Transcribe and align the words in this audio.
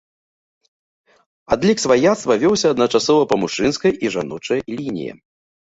Адлік 1.55 1.77
сваяцтва 1.85 2.39
вёўся 2.45 2.67
адначасова 2.75 3.23
па 3.35 3.41
мужчынскай 3.45 3.93
і 4.07 4.13
жаночай 4.19 4.59
лініям. 4.81 5.17